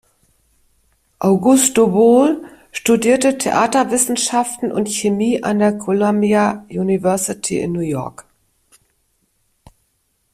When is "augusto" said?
1.19-1.89